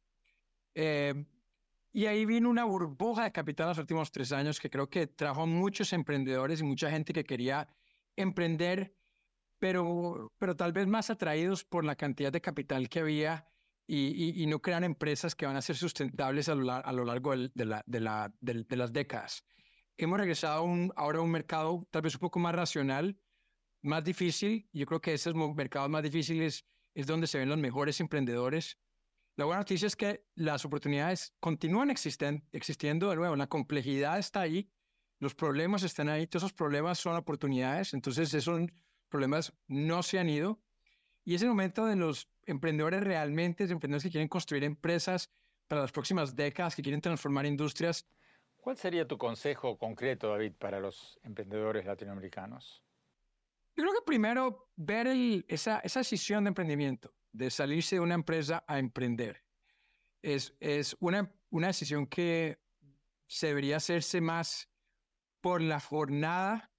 [0.75, 5.45] Y ahí vino una burbuja de capital los últimos tres años que creo que trajo
[5.45, 7.67] muchos emprendedores y mucha gente que quería
[8.15, 8.95] emprender,
[9.59, 13.47] pero, pero tal vez más atraídos por la cantidad de capital que había
[13.87, 17.65] y, no crean empresas que van a ser sustentables a lo, a lo largo de,
[17.65, 19.45] la, de, la, de, las décadas.
[19.97, 23.19] Hemos regresado un, ahora a un mercado tal vez un poco más racional,
[23.81, 24.67] más difícil.
[24.73, 28.77] Yo creo que esos mercados más difíciles es donde se ven los mejores emprendedores.
[29.35, 33.35] La buena noticia es que las oportunidades continúan existen, existiendo de nuevo.
[33.35, 34.69] La complejidad está ahí,
[35.19, 37.93] los problemas están ahí, todos esos problemas son oportunidades.
[37.93, 38.61] Entonces, esos
[39.09, 40.59] problemas no se han ido.
[41.25, 45.31] Y es el momento de los emprendedores realmente, emprendedores que quieren construir empresas
[45.67, 48.05] para las próximas décadas, que quieren transformar industrias.
[48.57, 52.83] ¿Cuál sería tu consejo concreto, David, para los emprendedores latinoamericanos?
[53.75, 55.07] Yo creo que primero ver
[55.47, 59.43] esa, esa decisión de emprendimiento, de salirse de una empresa a emprender,
[60.21, 62.59] es, es una, una decisión que
[63.27, 64.69] se debería hacerse más
[65.41, 66.71] por la jornada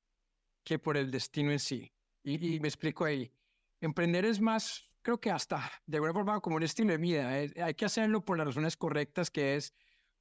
[0.64, 1.92] que por el destino en sí.
[2.22, 3.30] Y, y me explico ahí.
[3.80, 7.28] Emprender es más creo que hasta de alguna forma como un estilo de vida.
[7.28, 9.74] hay que hacerlo por las razones correctas, que es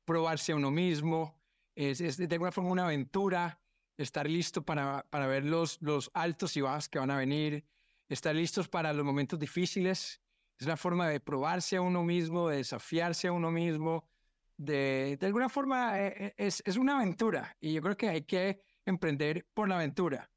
[0.05, 1.41] probarse a uno mismo,
[1.73, 3.59] es, es de alguna forma una aventura,
[3.97, 7.65] estar listo para, para ver los, los altos y bajos que van a venir,
[8.09, 10.21] estar listos para los momentos difíciles.
[10.59, 14.07] Es una forma de probarse a uno mismo, de desafiarse a uno mismo.
[14.55, 18.21] De, de alguna forma eh, eh, es, es una aventura y yo creo que hay
[18.21, 20.29] que emprender por la aventura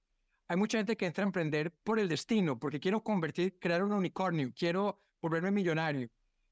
[0.48, 3.92] hay mucha gente que entra a emprender por el destino, porque quiero convertir, crear un
[3.92, 6.08] unicornio, quiero volverme millonario.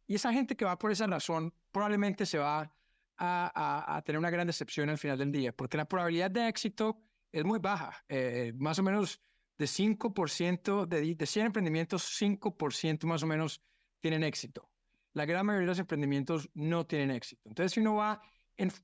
[0.07, 2.73] Y esa gente que va por esa razón probablemente se va
[3.17, 7.01] a, tener una gran decepción al final del día, porque la probabilidad de éxito
[7.31, 9.21] es muy baja, eh, más o menos
[9.59, 13.63] de 5%, de, de 100 emprendimientos, 5% más o menos
[14.01, 14.71] tienen éxito.
[15.13, 17.43] La gran mayoría de los emprendimientos no tienen éxito.
[17.49, 18.21] Entonces, si uno va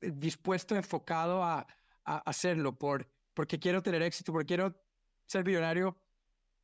[0.00, 1.66] dispuesto, enfocado a,
[2.04, 4.80] a hacerlo por, porque quiero tener éxito, porque quiero
[5.26, 6.00] ser millonario,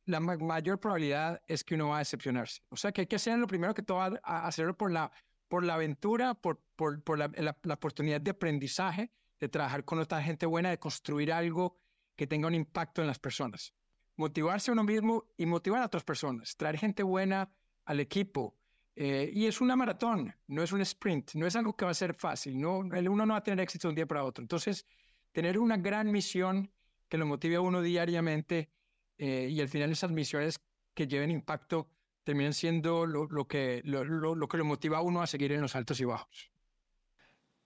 [0.07, 2.61] la mayor probabilidad es que uno va a decepcionarse.
[2.69, 5.11] O sea que hay que hacerlo primero que todo, hacerlo por la,
[5.47, 10.21] por la aventura, por, por, por la, la, oportunidad de aprendizaje, de trabajar con otra
[10.23, 11.77] gente buena, de construir algo
[12.15, 13.73] que tenga un impacto en las personas.
[14.17, 17.49] Motivarse a uno mismo y motivar a otras personas, traer gente buena
[17.85, 18.55] al equipo.
[18.95, 21.93] Eh, y es una maratón, no es un sprint, no es algo que va a
[21.93, 24.41] ser fácil, no, uno no va a tener éxito de un día para otro.
[24.41, 24.85] Entonces,
[25.31, 26.71] tener una gran misión
[27.07, 28.71] que lo motive a uno diariamente
[29.17, 30.59] eh, y al final esas misiones
[30.93, 31.91] que lleven impacto
[32.23, 35.61] terminan siendo lo, lo que, lo, lo, que lo motiva a uno a seguir en
[35.61, 36.51] los altos y bajos.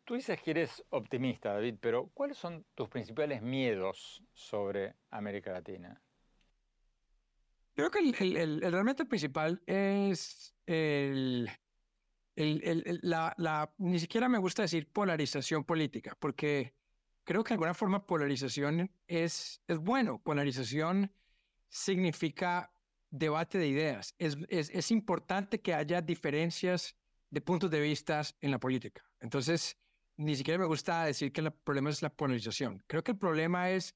[0.04, 6.02] Tú dices que eres optimista, David, pero ¿cuáles son tus principales miedos sobre América Latina?
[7.74, 11.50] Creo que el, el, el realmente principal es el,
[12.36, 16.76] la, la, ni siquiera me gusta decir polarización política, porque
[17.24, 20.22] creo que de alguna forma polarización es, es bueno.
[20.22, 21.14] Polarización
[21.70, 22.74] significa
[23.10, 24.16] debate de ideas.
[24.18, 26.98] Es, es, es importante que haya diferencias
[27.30, 29.04] de puntos de vista en la política.
[29.20, 29.78] Entonces,
[30.18, 32.84] ni siquiera me gusta decir que el problema es la polarización.
[32.88, 33.96] Creo que el problema es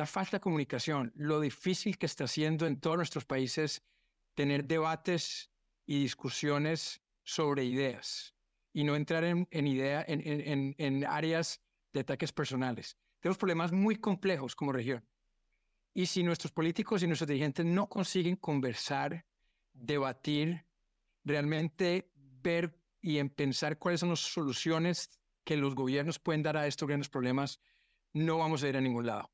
[0.00, 3.82] la falta de comunicación, lo difícil que está haciendo en todos nuestros países
[4.34, 5.50] tener debates
[5.84, 8.34] y discusiones sobre ideas
[8.72, 11.60] y no entrar en, en, en áreas
[11.92, 12.96] de ataques personales.
[13.20, 15.06] Tenemos problemas muy complejos como región.
[15.92, 19.26] Y si nuestros políticos y nuestros dirigentes no consiguen conversar,
[19.74, 20.64] debatir,
[21.24, 25.10] realmente ver y pensar cuáles son las soluciones
[25.44, 27.60] que los gobiernos pueden dar a estos grandes problemas,
[28.14, 29.30] no vamos a ir a ningún lado.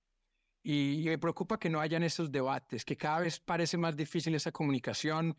[0.69, 4.51] Y, me preocupa que no hayan esos debates, que cada vez parece más difícil esa
[4.51, 5.39] comunicación,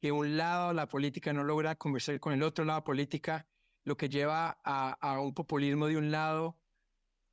[0.00, 3.48] que un lado la política no logra conversar con el otro lado política
[3.82, 6.56] lo que lleva a, un populismo de un lado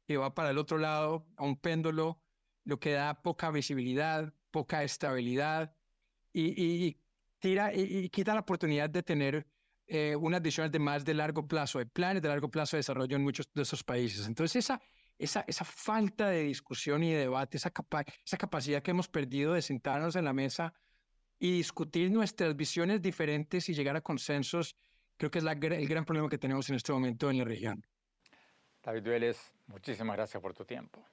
[0.08, 2.20] que va para el otro lado, a un péndulo,
[2.64, 5.76] lo que da poca visibilidad, poca estabilidad
[6.34, 6.98] y,
[7.38, 9.46] tira y, quita la oportunidad de tener
[9.86, 13.16] eh, unas decisiones de más de largo plazo, de planes de largo plazo de desarrollo
[13.16, 14.26] en muchos de esos países.
[14.26, 14.82] Entonces, esa,
[15.24, 17.72] esa, esa falta de discusión y de debate, esa,
[18.26, 20.74] esa capacidad que hemos perdido de sentarnos en la mesa
[21.40, 24.76] y discutir nuestras visiones diferentes y llegar a consensos
[25.22, 27.86] creo que es el gran problema que tenemos en este momento en la región.
[28.82, 31.06] David Vélez, muchísimas gracias por tu tiempo.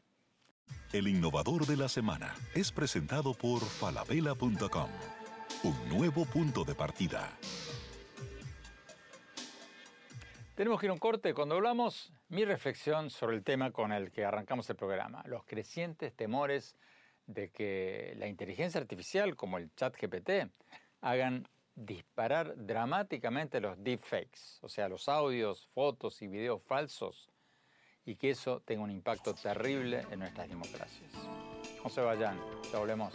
[0.95, 4.91] El innovador de la semana es presentado por falabella.com,
[5.65, 7.31] un nuevo punto de partida.
[10.59, 11.35] Tenemos que ir a un corte.
[11.35, 16.13] Cuando hablamos, mi reflexión sobre el tema con el que arrancamos el programa, los crecientes
[16.13, 16.75] temores
[17.29, 20.51] de que la inteligencia artificial, como el chat GPT,
[21.01, 21.47] hagan
[21.77, 27.31] disparar dramáticamente los deepfakes, o sea, los audios, fotos y videos falsos,
[28.05, 31.13] y que eso tenga un impacto terrible en nuestras democracias.
[31.85, 32.37] No se vayan,
[32.73, 33.15] ya volvemos.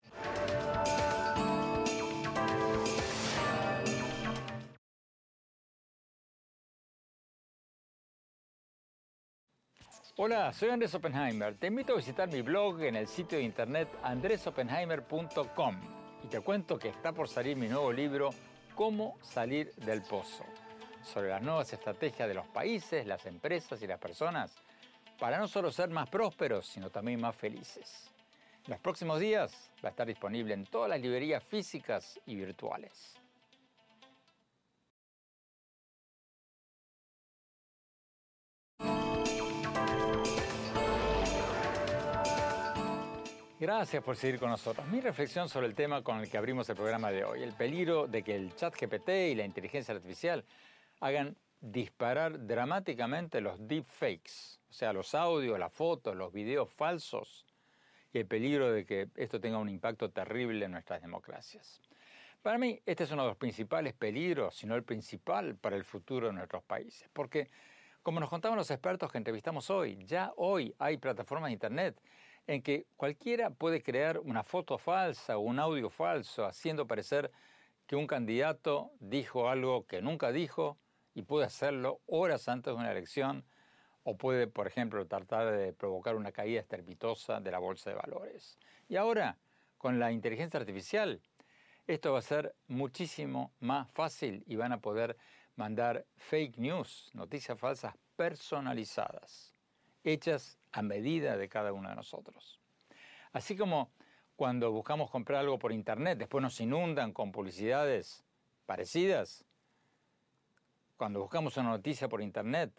[10.17, 11.55] Hola, soy Andrés Oppenheimer.
[11.55, 15.81] Te invito a visitar mi blog en el sitio de internet andresoppenheimer.com
[16.25, 18.31] y te cuento que está por salir mi nuevo libro
[18.75, 20.43] Cómo salir del pozo,
[21.01, 24.53] sobre las nuevas estrategias de los países, las empresas y las personas
[25.17, 28.11] para no solo ser más prósperos, sino también más felices.
[28.65, 33.20] En los próximos días va a estar disponible en todas las librerías físicas y virtuales.
[43.61, 44.87] Gracias por seguir con nosotros.
[44.87, 48.07] Mi reflexión sobre el tema con el que abrimos el programa de hoy, el peligro
[48.07, 50.43] de que el chat GPT y la inteligencia artificial
[50.99, 57.45] hagan disparar dramáticamente los deepfakes, o sea, los audios, las fotos, los videos falsos,
[58.11, 61.83] y el peligro de que esto tenga un impacto terrible en nuestras democracias.
[62.41, 65.83] Para mí, este es uno de los principales peligros, si no el principal, para el
[65.83, 67.47] futuro de nuestros países, porque,
[68.01, 72.01] como nos contaban los expertos que entrevistamos hoy, ya hoy hay plataformas de Internet
[72.47, 77.31] en que cualquiera puede crear una foto falsa o un audio falso, haciendo parecer
[77.87, 80.77] que un candidato dijo algo que nunca dijo
[81.13, 83.45] y puede hacerlo horas antes de una elección,
[84.03, 88.57] o puede, por ejemplo, tratar de provocar una caída estrepitosa de la bolsa de valores.
[88.89, 89.37] Y ahora,
[89.77, 91.21] con la inteligencia artificial,
[91.87, 95.17] esto va a ser muchísimo más fácil y van a poder
[95.55, 99.50] mandar fake news, noticias falsas personalizadas,
[100.03, 102.59] hechas a medida de cada uno de nosotros.
[103.33, 103.91] Así como
[104.35, 108.23] cuando buscamos comprar algo por internet, después nos inundan con publicidades
[108.65, 109.45] parecidas.
[110.97, 112.71] Cuando buscamos una noticia por internet,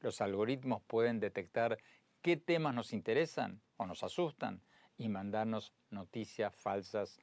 [0.00, 1.78] los algoritmos pueden detectar
[2.22, 4.62] qué temas nos interesan o nos asustan
[4.96, 7.18] y mandarnos noticias falsas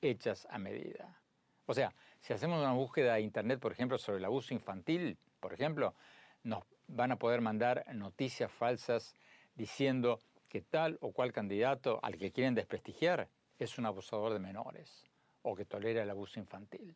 [0.00, 1.20] hechas a medida.
[1.66, 5.52] O sea, si hacemos una búsqueda de internet, por ejemplo, sobre el abuso infantil, por
[5.52, 5.94] ejemplo,
[6.42, 6.64] nos
[6.94, 9.14] van a poder mandar noticias falsas
[9.54, 13.28] diciendo que tal o cual candidato al que quieren desprestigiar
[13.58, 15.04] es un abusador de menores
[15.42, 16.94] o que tolera el abuso infantil.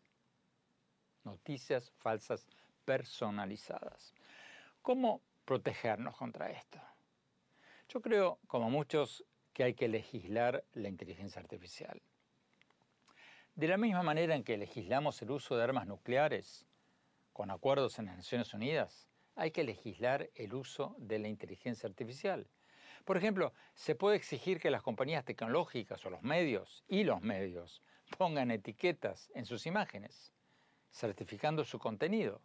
[1.25, 2.47] Noticias falsas
[2.85, 4.15] personalizadas.
[4.83, 6.79] ¿Cómo protegernos contra esto?
[7.89, 12.03] Yo creo, como muchos, que hay que legislar la inteligencia artificial.
[13.55, 16.67] De la misma manera en que legislamos el uso de armas nucleares
[17.33, 22.49] con acuerdos en las Naciones Unidas, hay que legislar el uso de la inteligencia artificial.
[23.05, 27.83] Por ejemplo, se puede exigir que las compañías tecnológicas o los medios y los medios
[28.19, 30.33] pongan etiquetas en sus imágenes,
[30.91, 32.41] certificando su contenido.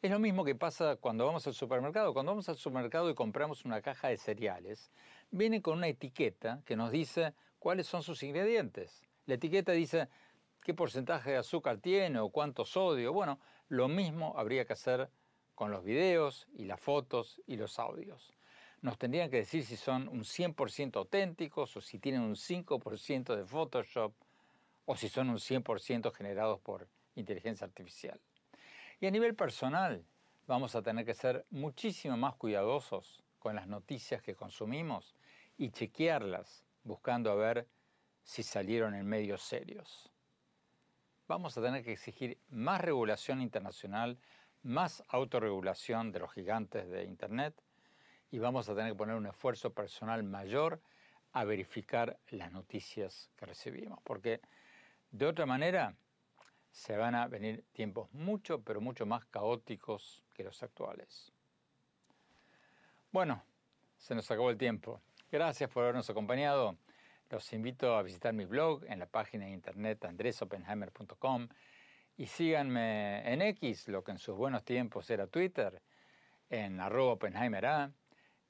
[0.00, 2.12] Es lo mismo que pasa cuando vamos al supermercado.
[2.12, 4.92] Cuando vamos al supermercado y compramos una caja de cereales,
[5.30, 9.02] viene con una etiqueta que nos dice cuáles son sus ingredientes.
[9.26, 10.08] La etiqueta dice
[10.62, 13.12] qué porcentaje de azúcar tiene o cuánto sodio.
[13.12, 15.10] Bueno, lo mismo habría que hacer
[15.58, 18.32] con los videos y las fotos y los audios.
[18.80, 23.44] Nos tendrían que decir si son un 100% auténticos o si tienen un 5% de
[23.44, 24.14] Photoshop
[24.84, 26.86] o si son un 100% generados por
[27.16, 28.20] inteligencia artificial.
[29.00, 30.04] Y a nivel personal,
[30.46, 35.16] vamos a tener que ser muchísimo más cuidadosos con las noticias que consumimos
[35.56, 37.66] y chequearlas buscando a ver
[38.22, 40.08] si salieron en medios serios.
[41.26, 44.20] Vamos a tener que exigir más regulación internacional
[44.68, 47.54] más autorregulación de los gigantes de Internet
[48.30, 50.80] y vamos a tener que poner un esfuerzo personal mayor
[51.32, 54.42] a verificar las noticias que recibimos, porque
[55.10, 55.94] de otra manera
[56.70, 61.32] se van a venir tiempos mucho, pero mucho más caóticos que los actuales.
[63.10, 63.42] Bueno,
[63.96, 65.00] se nos acabó el tiempo.
[65.32, 66.76] Gracias por habernos acompañado.
[67.30, 71.48] Los invito a visitar mi blog en la página de internet andresopenheimer.com
[72.18, 75.80] y síganme en X, lo que en sus buenos tiempos era Twitter,
[76.50, 77.92] en arroba Oppenheimer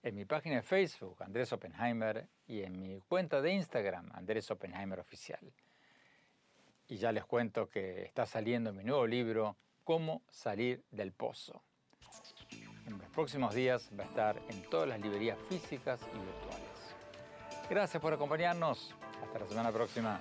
[0.03, 4.99] en mi página de Facebook, Andrés Oppenheimer, y en mi cuenta de Instagram, Andrés Oppenheimer
[4.99, 5.53] Oficial.
[6.89, 11.62] Y ya les cuento que está saliendo mi nuevo libro, Cómo salir del pozo.
[12.87, 16.97] En los próximos días va a estar en todas las librerías físicas y virtuales.
[17.69, 18.95] Gracias por acompañarnos.
[19.23, 20.21] Hasta la semana próxima.